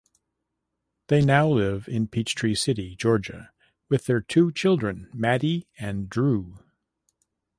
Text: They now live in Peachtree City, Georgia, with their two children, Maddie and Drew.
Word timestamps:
They 1.09 1.21
now 1.21 1.47
live 1.47 1.87
in 1.87 2.07
Peachtree 2.07 2.55
City, 2.55 2.95
Georgia, 2.95 3.51
with 3.87 4.07
their 4.07 4.19
two 4.19 4.51
children, 4.51 5.11
Maddie 5.13 5.67
and 5.77 6.09
Drew. 6.09 6.57